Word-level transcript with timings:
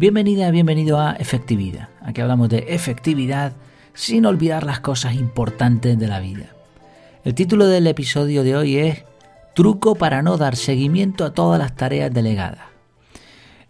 Bienvenida, 0.00 0.50
bienvenido 0.50 0.98
a 0.98 1.12
Efectividad. 1.12 1.90
Aquí 2.00 2.22
hablamos 2.22 2.48
de 2.48 2.64
efectividad 2.68 3.52
sin 3.92 4.24
olvidar 4.24 4.64
las 4.64 4.80
cosas 4.80 5.14
importantes 5.14 5.98
de 5.98 6.08
la 6.08 6.20
vida. 6.20 6.54
El 7.22 7.34
título 7.34 7.66
del 7.66 7.86
episodio 7.86 8.42
de 8.42 8.56
hoy 8.56 8.78
es 8.78 9.04
Truco 9.54 9.96
para 9.96 10.22
no 10.22 10.38
dar 10.38 10.56
seguimiento 10.56 11.26
a 11.26 11.34
todas 11.34 11.58
las 11.58 11.76
tareas 11.76 12.14
delegadas. 12.14 12.64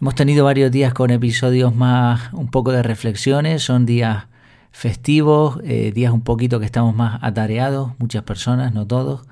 Hemos 0.01 0.15
tenido 0.15 0.45
varios 0.45 0.71
días 0.71 0.95
con 0.95 1.11
episodios 1.11 1.75
más 1.75 2.33
un 2.33 2.49
poco 2.49 2.71
de 2.71 2.85
reflexiones, 2.85 3.65
son 3.65 3.85
días 3.85 4.27
festivos, 4.71 5.59
eh, 5.65 5.91
días 5.93 6.13
un 6.13 6.23
poquito 6.23 6.61
que 6.61 6.67
estamos 6.67 6.95
más 6.95 7.19
atareados, 7.25 7.95
muchas 7.99 8.23
personas, 8.23 8.73
no 8.73 8.87
todos, 8.87 9.23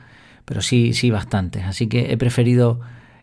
pero 0.44 0.62
sí, 0.62 0.92
sí 0.94 1.12
bastantes. 1.12 1.62
Así 1.64 1.86
que 1.86 2.12
he 2.12 2.16
preferido 2.16 2.80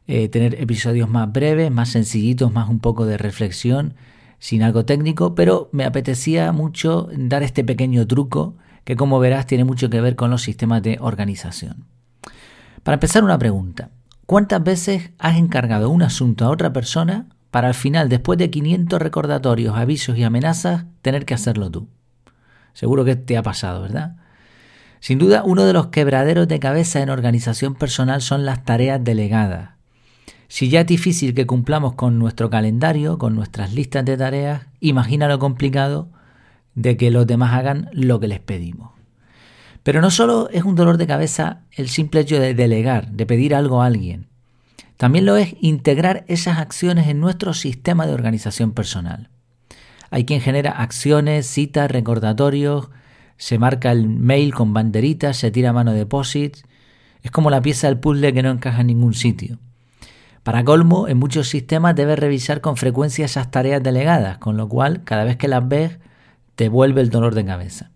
eh, 0.07 0.29
tener 0.29 0.61
episodios 0.61 1.09
más 1.09 1.31
breves, 1.31 1.71
más 1.71 1.89
sencillitos, 1.89 2.53
más 2.53 2.69
un 2.69 2.79
poco 2.79 3.05
de 3.05 3.17
reflexión, 3.17 3.95
sin 4.39 4.61
algo 4.61 4.85
técnico, 4.85 5.33
pero 5.33 5.69
me 5.71 5.85
apetecía 5.85 6.51
mucho 6.51 7.09
dar 7.17 7.41
este 7.43 7.63
pequeño 7.63 8.05
truco 8.05 8.55
que 8.83 8.95
como 8.95 9.19
verás 9.19 9.47
tiene 9.47 9.63
mucho 9.63 9.89
que 9.89 10.01
ver 10.01 10.15
con 10.15 10.29
los 10.29 10.43
sistemas 10.43 10.83
de 10.83 10.97
organización. 11.01 11.85
Para 12.83 12.95
empezar 12.95 13.23
una 13.23 13.39
pregunta, 13.39 13.89
¿cuántas 14.27 14.63
veces 14.63 15.09
has 15.17 15.37
encargado 15.37 15.89
un 15.89 16.03
asunto 16.03 16.45
a 16.45 16.51
otra 16.51 16.71
persona 16.71 17.27
para 17.49 17.69
al 17.69 17.73
final, 17.73 18.09
después 18.09 18.37
de 18.37 18.51
500 18.51 19.01
recordatorios, 19.01 19.75
avisos 19.75 20.17
y 20.17 20.23
amenazas, 20.23 20.85
tener 21.01 21.25
que 21.25 21.33
hacerlo 21.33 21.71
tú? 21.71 21.89
Seguro 22.73 23.05
que 23.05 23.15
te 23.15 23.37
ha 23.37 23.41
pasado, 23.43 23.81
¿verdad? 23.81 24.17
Sin 24.99 25.17
duda, 25.17 25.43
uno 25.43 25.65
de 25.65 25.73
los 25.73 25.87
quebraderos 25.87 26.47
de 26.47 26.59
cabeza 26.59 27.01
en 27.01 27.09
organización 27.09 27.73
personal 27.73 28.21
son 28.21 28.45
las 28.45 28.65
tareas 28.65 29.03
delegadas. 29.03 29.74
Si 30.55 30.69
ya 30.69 30.79
es 30.79 30.87
difícil 30.87 31.33
que 31.33 31.45
cumplamos 31.45 31.95
con 31.95 32.17
nuestro 32.17 32.49
calendario, 32.49 33.17
con 33.17 33.35
nuestras 33.35 33.73
listas 33.73 34.05
de 34.05 34.15
tareas, 34.15 34.67
imagina 34.79 35.27
lo 35.27 35.37
complicado 35.37 36.07
de 36.75 36.95
que 36.95 37.11
los 37.11 37.27
demás 37.27 37.53
hagan 37.53 37.89
lo 37.91 38.21
que 38.21 38.29
les 38.29 38.39
pedimos. 38.39 38.91
Pero 39.83 39.99
no 39.99 40.09
solo 40.09 40.47
es 40.53 40.63
un 40.63 40.75
dolor 40.75 40.95
de 40.95 41.07
cabeza 41.07 41.63
el 41.71 41.89
simple 41.89 42.21
hecho 42.21 42.39
de 42.39 42.53
delegar, 42.53 43.11
de 43.11 43.25
pedir 43.25 43.53
algo 43.53 43.81
a 43.81 43.87
alguien, 43.87 44.27
también 44.95 45.25
lo 45.25 45.35
es 45.35 45.57
integrar 45.59 46.23
esas 46.29 46.57
acciones 46.57 47.09
en 47.09 47.19
nuestro 47.19 47.53
sistema 47.53 48.07
de 48.07 48.13
organización 48.13 48.71
personal. 48.71 49.27
Hay 50.09 50.23
quien 50.23 50.39
genera 50.39 50.71
acciones, 50.71 51.47
citas, 51.47 51.91
recordatorios, 51.91 52.91
se 53.35 53.59
marca 53.59 53.91
el 53.91 54.07
mail 54.07 54.53
con 54.53 54.73
banderitas, 54.73 55.35
se 55.35 55.51
tira 55.51 55.73
mano 55.73 55.91
deposits. 55.91 56.63
Es 57.23 57.31
como 57.31 57.49
la 57.49 57.61
pieza 57.61 57.87
del 57.87 57.99
puzzle 57.99 58.33
que 58.33 58.41
no 58.41 58.51
encaja 58.51 58.79
en 58.79 58.87
ningún 58.87 59.15
sitio. 59.15 59.59
Para 60.45 60.63
colmo, 60.63 61.07
en 61.07 61.17
muchos 61.17 61.49
sistemas 61.49 61.95
debes 61.95 62.19
revisar 62.19 62.61
con 62.61 62.77
frecuencia 62.77 63.25
esas 63.25 63.49
tareas 63.49 63.81
delegadas, 63.81 64.37
con 64.37 64.57
lo 64.57 64.69
cual 64.69 65.03
cada 65.03 65.23
vez 65.23 65.37
que 65.37 65.47
las 65.47 65.67
ves 65.67 65.97
te 66.55 66.69
vuelve 66.69 67.01
el 67.01 67.09
dolor 67.09 67.33
de 67.33 67.43
cabeza. 67.43 67.89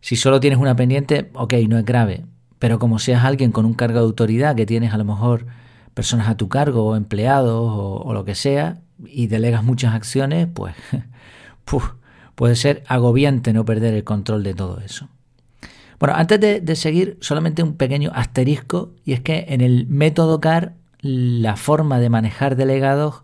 Si 0.00 0.16
solo 0.16 0.40
tienes 0.40 0.58
una 0.58 0.74
pendiente, 0.74 1.30
ok, 1.34 1.54
no 1.68 1.78
es 1.78 1.84
grave, 1.84 2.24
pero 2.58 2.80
como 2.80 2.98
seas 2.98 3.24
alguien 3.24 3.52
con 3.52 3.64
un 3.64 3.74
cargo 3.74 4.00
de 4.00 4.06
autoridad, 4.06 4.56
que 4.56 4.66
tienes 4.66 4.92
a 4.92 4.98
lo 4.98 5.04
mejor 5.04 5.46
personas 5.94 6.26
a 6.26 6.36
tu 6.36 6.48
cargo 6.48 6.96
empleados 6.96 7.62
o, 8.04 8.12
lo 8.12 8.24
que 8.24 8.34
sea, 8.34 8.80
y 9.06 9.28
delegas 9.28 9.62
muchas 9.62 9.94
acciones, 9.94 10.48
pues 10.52 10.74
puede 12.34 12.56
ser 12.56 12.82
agobiante 12.88 13.52
no 13.52 13.64
perder 13.64 13.94
el 13.94 14.02
control 14.02 14.42
de 14.42 14.54
todo 14.54 14.80
eso. 14.80 15.10
Bueno, 16.00 16.16
antes 16.16 16.40
de, 16.40 16.60
de, 16.60 16.74
seguir, 16.74 17.18
solamente 17.20 17.62
un 17.62 17.76
pequeño 17.76 18.10
asterisco, 18.12 18.94
y 19.04 19.12
es 19.12 19.20
que 19.20 19.44
en 19.50 19.60
el 19.60 19.86
método 19.86 20.40
CAR 20.40 20.81
la 21.02 21.56
forma 21.56 21.98
de 21.98 22.08
manejar 22.08 22.56
delegados 22.56 23.22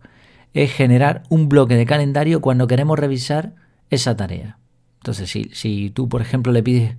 es 0.53 0.73
generar 0.73 1.23
un 1.31 1.49
bloque 1.49 1.77
de 1.77 1.87
calendario 1.87 2.41
cuando 2.41 2.67
queremos 2.67 2.99
revisar 2.99 3.55
esa 3.91 4.17
tarea. 4.17 4.59
Entonces, 5.01 5.31
si, 5.31 5.51
si 5.53 5.91
tú, 5.91 6.09
por 6.09 6.21
ejemplo, 6.21 6.53
le 6.53 6.63
pides 6.63 6.97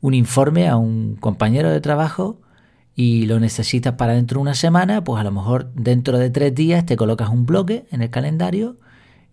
un 0.00 0.14
informe 0.14 0.68
a 0.68 0.76
un 0.76 1.16
compañero 1.16 1.70
de 1.70 1.80
trabajo 1.80 2.40
y 2.94 3.26
lo 3.26 3.40
necesitas 3.40 3.94
para 3.94 4.14
dentro 4.14 4.38
de 4.38 4.42
una 4.42 4.54
semana, 4.54 5.02
pues 5.02 5.20
a 5.20 5.24
lo 5.24 5.32
mejor 5.32 5.72
dentro 5.74 6.18
de 6.18 6.30
tres 6.30 6.54
días 6.54 6.84
te 6.84 6.96
colocas 6.96 7.30
un 7.30 7.46
bloque 7.46 7.86
en 7.90 8.02
el 8.02 8.10
calendario 8.10 8.76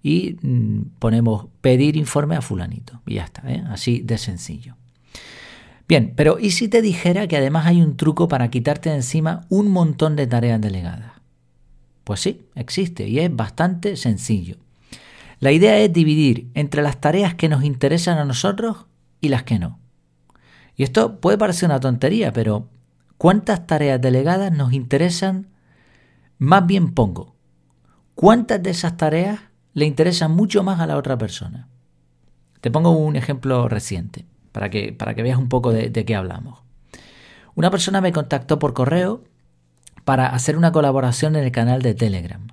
y 0.02 0.38
mm, 0.42 0.98
ponemos 1.00 1.48
pedir 1.62 1.98
informe 1.98 2.36
a 2.36 2.42
fulanito. 2.42 3.02
Y 3.06 3.16
ya 3.16 3.26
está, 3.26 3.42
¿eh? 3.52 3.64
así 3.70 4.02
de 4.02 4.18
sencillo. 4.18 4.76
Bien, 5.88 6.14
pero 6.16 6.40
¿y 6.40 6.52
si 6.52 6.68
te 6.68 6.82
dijera 6.82 7.28
que 7.28 7.38
además 7.38 7.68
hay 7.68 7.82
un 7.82 7.96
truco 7.96 8.28
para 8.28 8.50
quitarte 8.50 8.90
de 8.90 8.96
encima 8.96 9.46
un 9.50 9.70
montón 9.70 10.16
de 10.16 10.26
tareas 10.26 10.60
delegadas? 10.60 11.12
Pues 12.04 12.22
sí, 12.22 12.48
existe 12.56 13.08
y 13.08 13.20
es 13.20 13.36
bastante 13.36 13.96
sencillo. 13.96 14.58
La 15.40 15.52
idea 15.52 15.78
es 15.78 15.94
dividir 15.94 16.50
entre 16.56 16.82
las 16.82 17.00
tareas 17.00 17.36
que 17.36 17.50
nos 17.50 17.64
interesan 17.64 18.18
a 18.18 18.26
nosotros 18.26 18.86
y 19.22 19.30
las 19.30 19.44
que 19.44 19.60
no. 19.60 19.80
Y 20.76 20.84
esto 20.84 21.20
puede 21.20 21.38
parecer 21.38 21.70
una 21.70 21.80
tontería, 21.80 22.34
pero 22.34 22.68
¿cuántas 23.18 23.68
tareas 23.68 24.02
delegadas 24.02 24.52
nos 24.52 24.74
interesan? 24.74 25.48
Más 26.40 26.66
bien 26.66 26.94
pongo, 26.94 27.36
¿cuántas 28.16 28.62
de 28.62 28.72
esas 28.72 28.98
tareas 28.98 29.40
le 29.74 29.86
interesan 29.86 30.32
mucho 30.32 30.64
más 30.64 30.80
a 30.80 30.88
la 30.88 30.98
otra 30.98 31.18
persona? 31.18 31.68
Te 32.60 32.72
pongo 32.72 32.90
un 32.92 33.16
ejemplo 33.16 33.70
reciente 33.70 34.26
para 34.56 34.70
que, 34.70 34.94
para 34.94 35.16
que 35.16 35.22
veas 35.22 35.38
un 35.38 35.50
poco 35.50 35.74
de, 35.74 35.90
de 35.90 36.06
qué 36.06 36.16
hablamos. 36.16 36.62
Una 37.56 37.70
persona 37.70 38.00
me 38.00 38.14
contactó 38.14 38.58
por 38.58 38.74
correo 38.74 39.22
para 40.06 40.28
hacer 40.28 40.56
una 40.56 40.72
colaboración 40.72 41.36
en 41.36 41.44
el 41.44 41.52
canal 41.52 41.82
de 41.82 41.94
Telegram. 41.94 42.48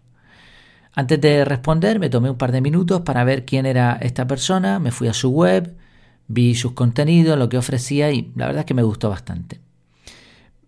Antes 0.95 1.21
de 1.21 1.45
responder 1.45 2.01
me 2.01 2.11
tomé 2.11 2.29
un 2.29 2.39
par 2.39 2.51
de 2.51 2.61
minutos 2.61 3.03
para 3.03 3.23
ver 3.23 3.45
quién 3.45 3.67
era 3.67 3.99
esta 4.01 4.27
persona, 4.27 4.81
me 4.81 4.91
fui 4.91 5.07
a 5.07 5.13
su 5.13 5.31
web, 5.31 5.77
vi 6.27 6.57
sus 6.57 6.73
contenidos, 6.73 7.39
lo 7.39 7.49
que 7.49 7.57
ofrecía 7.57 8.11
y 8.11 8.33
la 8.35 8.47
verdad 8.47 8.63
es 8.63 8.67
que 8.67 8.75
me 8.75 8.83
gustó 8.83 9.09
bastante. 9.09 9.61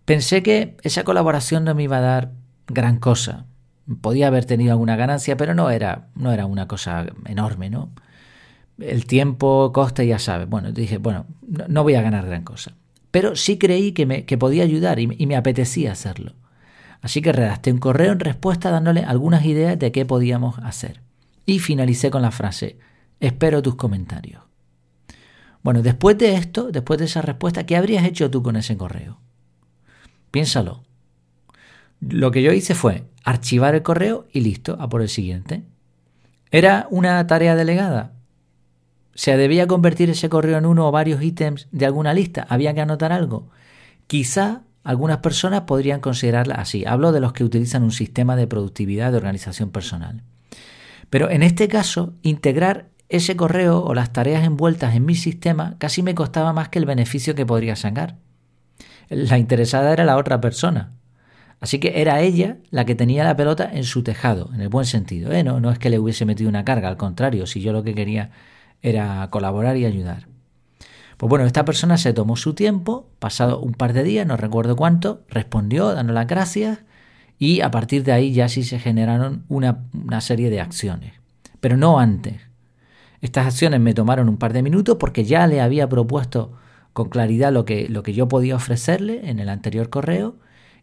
Pensé 0.05 0.41
que 0.41 0.77
esa 0.83 1.03
colaboración 1.03 1.65
no 1.65 1.75
me 1.75 1.83
iba 1.83 1.97
a 1.97 2.01
dar 2.01 2.31
gran 2.67 2.97
cosa. 2.97 3.45
Podía 3.99 4.27
haber 4.27 4.45
tenido 4.45 4.71
alguna 4.71 4.95
ganancia, 4.95 5.35
pero 5.35 5.53
no 5.53 5.69
era, 5.69 6.07
no 6.15 6.31
era 6.31 6.45
una 6.45 6.69
cosa 6.69 7.07
enorme, 7.25 7.69
¿no? 7.69 7.89
El 8.79 9.05
tiempo, 9.05 9.71
coste, 9.73 10.05
ya 10.05 10.19
sabes. 10.19 10.49
Bueno, 10.49 10.71
dije, 10.71 10.97
bueno, 10.97 11.25
no, 11.67 11.83
voy 11.83 11.95
a 11.95 12.01
ganar 12.01 12.25
gran 12.25 12.43
cosa. 12.43 12.75
Pero 13.11 13.35
sí 13.35 13.57
creí 13.57 13.91
que, 13.93 14.05
me, 14.05 14.25
que 14.25 14.37
podía 14.37 14.63
ayudar 14.63 14.99
y, 14.99 15.09
y 15.17 15.25
me 15.27 15.35
apetecía 15.35 15.91
hacerlo. 15.91 16.33
Así 17.01 17.21
que 17.21 17.31
redacté 17.31 17.71
un 17.71 17.77
correo 17.77 18.11
en 18.11 18.19
respuesta 18.19 18.71
dándole 18.71 19.03
algunas 19.03 19.45
ideas 19.45 19.77
de 19.77 19.91
qué 19.91 20.05
podíamos 20.05 20.57
hacer. 20.59 21.01
Y 21.45 21.59
finalicé 21.59 22.09
con 22.09 22.23
la 22.23 22.31
frase, 22.31 22.79
espero 23.19 23.61
tus 23.61 23.75
comentarios. 23.75 24.41
Bueno, 25.61 25.81
después 25.81 26.17
de 26.17 26.35
esto, 26.35 26.71
después 26.71 26.99
de 26.99 27.05
esa 27.05 27.21
respuesta, 27.21 27.65
¿qué 27.65 27.75
habrías 27.75 28.05
hecho 28.05 28.29
tú 28.29 28.43
con 28.43 28.55
ese 28.55 28.77
correo? 28.77 29.19
Piénsalo. 30.31 30.83
Lo 32.01 32.31
que 32.31 32.43
yo 32.43 32.51
hice 32.51 32.75
fue 32.75 33.05
archivar 33.23 33.73
el 33.73 33.81
correo 33.81 34.27
y 34.31 34.41
listo, 34.41 34.77
a 34.79 34.89
por 34.89 35.01
el 35.01 35.09
siguiente. 35.09 35.63
¿Era 36.51 36.87
una 36.91 37.25
tarea 37.25 37.55
delegada? 37.55 38.14
¿Se 39.15 39.37
debía 39.37 39.65
convertir 39.65 40.09
ese 40.09 40.27
correo 40.27 40.57
en 40.57 40.65
uno 40.65 40.87
o 40.87 40.91
varios 40.91 41.23
ítems 41.23 41.67
de 41.71 41.85
alguna 41.85 42.13
lista? 42.13 42.45
¿Había 42.49 42.73
que 42.73 42.81
anotar 42.81 43.13
algo? 43.13 43.49
Quizá 44.07 44.63
algunas 44.83 45.19
personas 45.19 45.61
podrían 45.61 46.01
considerarla 46.01 46.55
así. 46.55 46.85
Hablo 46.85 47.13
de 47.13 47.21
los 47.21 47.31
que 47.31 47.45
utilizan 47.45 47.83
un 47.83 47.93
sistema 47.93 48.35
de 48.35 48.45
productividad 48.45 49.11
de 49.11 49.17
organización 49.17 49.71
personal. 49.71 50.21
Pero 51.09 51.29
en 51.29 51.43
este 51.43 51.69
caso, 51.69 52.13
integrar 52.23 52.89
ese 53.07 53.37
correo 53.37 53.81
o 53.83 53.93
las 53.93 54.11
tareas 54.11 54.43
envueltas 54.43 54.95
en 54.95 55.05
mi 55.05 55.15
sistema 55.15 55.75
casi 55.79 56.03
me 56.03 56.13
costaba 56.13 56.51
más 56.51 56.67
que 56.67 56.79
el 56.79 56.85
beneficio 56.85 57.35
que 57.35 57.45
podría 57.45 57.77
sacar. 57.77 58.17
La 59.09 59.37
interesada 59.37 59.93
era 59.93 60.03
la 60.03 60.17
otra 60.17 60.41
persona. 60.41 60.91
Así 61.61 61.79
que 61.79 62.01
era 62.01 62.19
ella 62.19 62.57
la 62.69 62.83
que 62.83 62.95
tenía 62.95 63.23
la 63.23 63.37
pelota 63.37 63.69
en 63.71 63.85
su 63.85 64.03
tejado, 64.03 64.51
en 64.53 64.59
el 64.59 64.67
buen 64.67 64.85
sentido. 64.85 65.31
¿eh? 65.31 65.43
No, 65.43 65.61
no 65.61 65.71
es 65.71 65.79
que 65.79 65.89
le 65.89 65.99
hubiese 65.99 66.25
metido 66.25 66.49
una 66.49 66.65
carga, 66.65 66.89
al 66.89 66.97
contrario, 66.97 67.47
si 67.47 67.61
yo 67.61 67.71
lo 67.71 67.81
que 67.81 67.95
quería 67.95 68.31
era 68.85 69.27
colaborar 69.31 69.77
y 69.77 69.85
ayudar. 69.85 70.27
Pues 71.17 71.29
bueno, 71.29 71.45
esta 71.45 71.65
persona 71.65 71.97
se 71.97 72.13
tomó 72.13 72.35
su 72.35 72.53
tiempo, 72.53 73.09
pasado 73.19 73.59
un 73.59 73.73
par 73.73 73.93
de 73.93 74.03
días, 74.03 74.27
no 74.27 74.37
recuerdo 74.37 74.75
cuánto, 74.75 75.23
respondió 75.27 75.93
dando 75.93 76.13
las 76.13 76.27
gracias 76.27 76.79
y 77.39 77.61
a 77.61 77.71
partir 77.71 78.03
de 78.03 78.11
ahí 78.11 78.31
ya 78.31 78.47
sí 78.47 78.63
se 78.63 78.79
generaron 78.79 79.43
una, 79.47 79.85
una 79.93 80.21
serie 80.21 80.49
de 80.49 80.61
acciones. 80.61 81.13
Pero 81.59 81.77
no 81.77 81.99
antes. 81.99 82.41
Estas 83.21 83.47
acciones 83.47 83.79
me 83.79 83.93
tomaron 83.93 84.29
un 84.29 84.37
par 84.37 84.53
de 84.53 84.61
minutos 84.61 84.97
porque 84.99 85.23
ya 85.23 85.47
le 85.47 85.61
había 85.61 85.89
propuesto 85.89 86.53
con 86.93 87.09
claridad 87.09 87.51
lo 87.51 87.65
que, 87.65 87.89
lo 87.89 88.03
que 88.03 88.13
yo 88.13 88.27
podía 88.27 88.55
ofrecerle 88.55 89.29
en 89.29 89.39
el 89.39 89.49
anterior 89.49 89.89
correo 89.89 90.35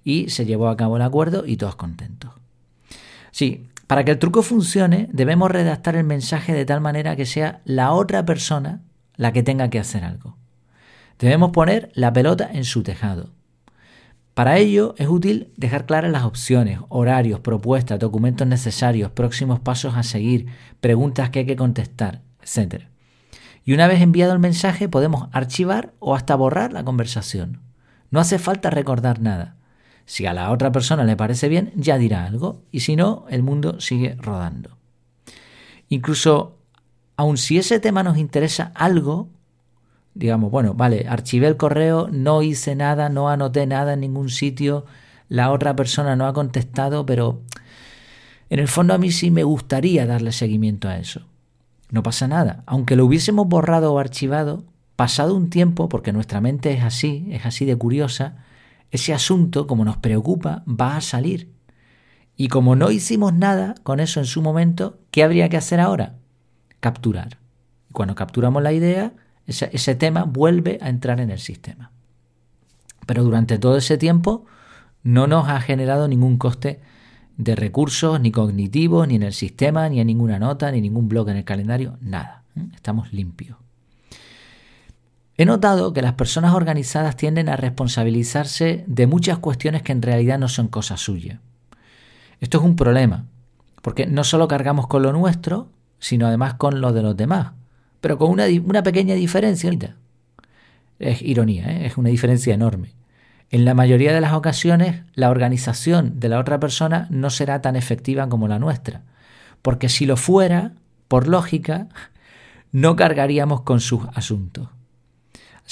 y 0.03 0.31
se 0.31 0.45
llevó 0.45 0.69
a 0.69 0.77
cabo 0.77 0.97
el 0.97 1.03
acuerdo 1.03 1.45
y 1.47 1.57
todos 1.57 1.77
contentos. 1.77 2.33
Sí, 3.31 3.69
para 3.87 4.05
que 4.05 4.13
el 4.13 4.19
truco 4.19 4.43
funcione, 4.43 5.09
debemos 5.13 5.51
redactar 5.51 5.97
el 5.97 6.05
mensaje 6.05 6.53
de 6.53 6.65
tal 6.65 6.81
manera 6.81 7.17
que 7.17 7.27
sea 7.27 7.61
la 7.65 7.93
otra 7.93 8.25
persona 8.25 8.83
la 9.17 9.33
que 9.33 9.43
tenga 9.43 9.69
que 9.69 9.79
hacer 9.79 10.05
algo. 10.05 10.37
Debemos 11.19 11.51
poner 11.51 11.91
la 11.95 12.13
pelota 12.13 12.49
en 12.53 12.65
su 12.65 12.83
tejado. 12.83 13.31
Para 14.35 14.57
ello 14.57 14.95
es 14.97 15.09
útil 15.09 15.53
dejar 15.57 15.85
claras 15.85 16.11
las 16.11 16.25
opciones, 16.25 16.79
horarios, 16.89 17.41
propuestas, 17.41 17.99
documentos 17.99 18.47
necesarios, 18.47 19.11
próximos 19.11 19.61
pasos 19.61 19.95
a 19.95 20.03
seguir, 20.03 20.47
preguntas 20.81 21.29
que 21.31 21.41
hay 21.41 21.47
que 21.47 21.57
contestar, 21.57 22.23
etc. 22.41 22.85
Y 23.65 23.75
una 23.75 23.87
vez 23.89 24.01
enviado 24.01 24.33
el 24.33 24.39
mensaje 24.39 24.89
podemos 24.89 25.29
archivar 25.33 25.93
o 25.99 26.15
hasta 26.15 26.35
borrar 26.35 26.73
la 26.73 26.83
conversación. 26.83 27.61
No 28.11 28.21
hace 28.21 28.39
falta 28.39 28.71
recordar 28.71 29.21
nada. 29.21 29.57
Si 30.13 30.27
a 30.27 30.35
la 30.35 30.51
otra 30.51 30.71
persona 30.73 31.05
le 31.05 31.17
parece 31.17 31.49
bien, 31.49 31.73
ya 31.75 31.97
dirá 31.97 32.27
algo, 32.27 32.61
y 32.71 32.81
si 32.81 32.97
no, 32.97 33.25
el 33.31 33.43
mundo 33.43 33.81
sigue 33.81 34.15
rodando. 34.19 34.77
Incluso, 35.89 36.59
aun 37.17 37.39
si 37.39 37.57
ese 37.57 37.81
tema 37.81 38.03
nos 38.03 38.19
interesa 38.19 38.73
algo, 38.75 39.31
digamos, 40.13 40.51
bueno, 40.51 40.75
vale, 40.75 41.07
archivé 41.09 41.47
el 41.47 41.57
correo, 41.57 42.09
no 42.13 42.43
hice 42.43 42.77
nada, 42.77 43.09
no 43.09 43.31
anoté 43.31 43.67
nada 43.67 43.95
en 43.95 44.01
ningún 44.01 44.29
sitio, 44.29 44.85
la 45.31 45.51
otra 45.51 45.75
persona 45.75 46.15
no 46.15 46.27
ha 46.27 46.35
contestado, 46.35 47.07
pero 47.07 47.41
en 48.51 48.59
el 48.59 48.69
fondo 48.69 48.93
a 48.93 48.99
mí 48.99 49.13
sí 49.13 49.31
me 49.31 49.45
gustaría 49.45 50.05
darle 50.05 50.33
seguimiento 50.33 50.89
a 50.89 50.99
eso. 50.99 51.23
No 51.89 52.03
pasa 52.03 52.29
nada, 52.29 52.65
aunque 52.67 52.97
lo 52.97 53.07
hubiésemos 53.07 53.49
borrado 53.49 53.95
o 53.95 53.99
archivado, 53.99 54.63
pasado 54.95 55.35
un 55.35 55.49
tiempo, 55.49 55.89
porque 55.89 56.13
nuestra 56.13 56.43
mente 56.43 56.71
es 56.75 56.83
así, 56.83 57.29
es 57.31 57.47
así 57.47 57.65
de 57.65 57.77
curiosa, 57.77 58.45
ese 58.93 59.15
asunto, 59.15 59.67
como 59.67 59.85
nos 59.85 59.97
preocupa, 59.97 60.63
va 60.69 60.97
a 60.97 61.01
salir. 61.01 61.51
Y 62.37 62.49
como 62.49 62.77
no 62.77 62.91
hicimos 62.91 63.33
nada 63.33 63.75
con 63.83 64.01
eso 64.01 64.21
en 64.21 64.27
su 64.27 64.43
momento, 64.43 64.99
¿qué 65.11 65.25
habría 65.25 65.49
que 65.49 65.57
hacer 65.57 65.81
ahora? 65.81 66.17
Capturar. 66.79 67.39
Y 67.89 67.95
cuando 67.95 68.15
capturamos 68.15 68.63
la 68.63 68.73
idea, 68.73 69.15
ese, 69.47 69.95
tema 69.95 70.25
vuelve 70.25 70.79
a 70.83 70.91
entrar 70.91 71.21
en 71.21 71.31
el 71.31 71.39
sistema. 71.39 71.91
Pero 73.07 73.25
durante 73.25 73.59
todo 73.59 73.79
ese 73.79 73.97
tiempo 73.97 74.45
no 75.03 75.27
nos 75.27 75.49
ha 75.49 75.61
generado 75.63 76.07
ningún 76.07 76.37
coste 76.37 76.81
de 77.39 77.57
recursos, 77.57 78.21
ni 78.21 78.31
cognitivos, 78.31 79.09
ni 79.09 79.17
en 79.17 79.23
el 79.23 79.33
sistema, 79.33 79.89
ni 79.89 80.01
en 80.01 80.07
ninguna 80.07 80.39
nota, 80.39 80.71
ni 80.71 80.83
ningún 80.83 81.09
blog 81.09 81.31
en 81.31 81.39
el 81.39 81.45
calendario, 81.45 81.97
nada. 82.03 82.45
¿eh? 82.57 82.69
Estamos 82.75 83.13
limpios. 83.15 83.57
He 85.37 85.45
notado 85.45 85.93
que 85.93 86.03
las 86.03 86.15
personas 86.15 86.55
organizadas 86.55 87.17
tienden 87.17 87.49
a 87.49 87.57
responsabilizarse 87.57 88.85
de 88.87 89.07
muchas 89.07 89.39
cuestiones 89.39 89.83
que 89.83 89.93
en 89.93 90.03
realidad 90.03 90.39
no 90.39 90.49
son 90.49 90.69
cosas 90.69 91.01
suyas. 91.01 91.41
Esto 92.41 92.59
es 92.59 92.65
un 92.65 92.77
problema, 92.77 93.27
porque 93.81 94.07
no 94.07 94.25
solo 94.25 94.49
cargamos 94.49 94.87
con 94.87 95.03
lo 95.03 95.13
nuestro, 95.13 95.69
sino 95.99 96.27
además 96.27 96.55
con 96.55 96.81
lo 96.81 96.93
de 96.93 97.03
los 97.03 97.17
demás 97.17 97.53
pero 98.03 98.19
con 98.19 98.31
una, 98.31 98.83
pequeña 98.83 99.15
diferencia. 99.15 99.71
Es 100.99 101.23
ironía, 101.23 101.71
¿eh? 101.71 101.87
es 101.87 101.97
una 101.97 102.11
diferencia 102.11 102.53
enorme. 102.53 102.95
En 103.49 103.65
la 103.65 103.75
mayoría 103.75 104.13
de 104.13 104.21
las 104.21 104.33
ocasiones, 104.33 105.03
la 105.15 105.31
organización 105.31 106.19
de 106.19 106.29
la 106.29 106.41
otra 106.41 106.59
persona 106.59 107.07
no 107.11 107.31
será 107.31 107.63
tan 107.63 107.77
efectiva 107.77 108.29
como 108.29 108.49
la 108.49 108.59
nuestra, 108.59 109.03
porque 109.63 109.89
si 109.89 110.05
lo 110.05 110.17
fuera, 110.17 110.73
por 111.07 111.29
lógica, 111.29 111.89
no 112.73 112.97
cargaríamos 112.97 113.61
con 113.61 113.79
sus 113.79 114.03
asuntos. 114.15 114.69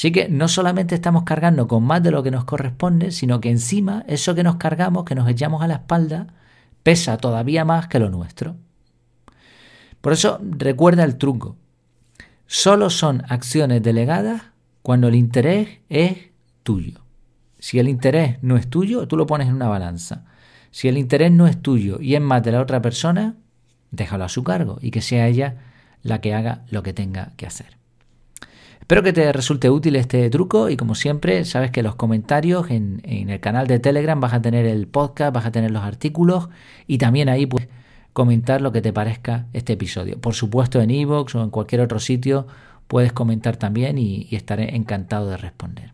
Así 0.00 0.12
que 0.12 0.30
no 0.30 0.48
solamente 0.48 0.94
estamos 0.94 1.24
cargando 1.24 1.68
con 1.68 1.84
más 1.84 2.02
de 2.02 2.10
lo 2.10 2.22
que 2.22 2.30
nos 2.30 2.46
corresponde, 2.46 3.10
sino 3.10 3.38
que 3.42 3.50
encima 3.50 4.02
eso 4.08 4.34
que 4.34 4.42
nos 4.42 4.56
cargamos, 4.56 5.04
que 5.04 5.14
nos 5.14 5.28
echamos 5.28 5.62
a 5.62 5.68
la 5.68 5.74
espalda, 5.74 6.28
pesa 6.82 7.18
todavía 7.18 7.66
más 7.66 7.86
que 7.86 7.98
lo 7.98 8.08
nuestro. 8.08 8.56
Por 10.00 10.14
eso 10.14 10.40
recuerda 10.40 11.04
el 11.04 11.18
truco. 11.18 11.58
Solo 12.46 12.88
son 12.88 13.24
acciones 13.28 13.82
delegadas 13.82 14.40
cuando 14.80 15.08
el 15.08 15.16
interés 15.16 15.80
es 15.90 16.30
tuyo. 16.62 17.02
Si 17.58 17.78
el 17.78 17.86
interés 17.86 18.38
no 18.40 18.56
es 18.56 18.70
tuyo, 18.70 19.06
tú 19.06 19.18
lo 19.18 19.26
pones 19.26 19.48
en 19.48 19.54
una 19.56 19.68
balanza. 19.68 20.24
Si 20.70 20.88
el 20.88 20.96
interés 20.96 21.30
no 21.30 21.46
es 21.46 21.60
tuyo 21.60 22.00
y 22.00 22.14
es 22.14 22.22
más 22.22 22.42
de 22.42 22.52
la 22.52 22.62
otra 22.62 22.80
persona, 22.80 23.34
déjalo 23.90 24.24
a 24.24 24.30
su 24.30 24.44
cargo 24.44 24.78
y 24.80 24.92
que 24.92 25.02
sea 25.02 25.28
ella 25.28 25.56
la 26.02 26.22
que 26.22 26.32
haga 26.32 26.64
lo 26.70 26.82
que 26.82 26.94
tenga 26.94 27.32
que 27.36 27.46
hacer. 27.46 27.79
Espero 28.90 29.04
que 29.04 29.12
te 29.12 29.32
resulte 29.32 29.70
útil 29.70 29.94
este 29.94 30.28
truco 30.30 30.68
y 30.68 30.76
como 30.76 30.96
siempre, 30.96 31.44
sabes 31.44 31.70
que 31.70 31.84
los 31.84 31.94
comentarios 31.94 32.72
en, 32.72 33.00
el 33.04 33.38
canal 33.38 33.68
de 33.68 33.78
Telegram 33.78 34.18
vas 34.18 34.32
a 34.32 34.42
tener 34.42 34.66
el 34.66 34.88
podcast, 34.88 35.32
vas 35.32 35.46
a 35.46 35.52
tener 35.52 35.70
los 35.70 35.84
artículos 35.84 36.48
y 36.88 36.98
también 36.98 37.28
ahí 37.28 37.46
pues 37.46 37.68
comentar 38.12 38.60
lo 38.60 38.72
que 38.72 38.82
te 38.82 38.92
parezca 38.92 39.46
este 39.52 39.74
episodio. 39.74 40.20
Por 40.20 40.34
supuesto 40.34 40.80
en 40.80 40.90
iVoox 40.90 41.36
o 41.36 41.44
en 41.44 41.50
cualquier 41.50 41.82
otro 41.82 42.00
sitio 42.00 42.48
puedes 42.88 43.12
comentar 43.12 43.56
también 43.56 43.96
y, 43.96 44.26
y 44.28 44.34
estaré 44.34 44.74
encantado 44.74 45.30
de 45.30 45.36
responder. 45.36 45.92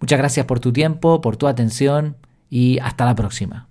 Muchas 0.00 0.18
gracias 0.18 0.46
por 0.46 0.58
tu 0.58 0.72
tiempo, 0.72 1.20
por 1.20 1.36
tu 1.36 1.46
atención 1.46 2.16
y 2.50 2.80
hasta 2.80 3.04
la 3.04 3.14
próxima. 3.14 3.69